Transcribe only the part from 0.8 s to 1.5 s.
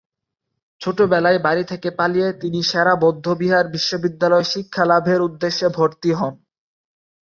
ছোট বেলায়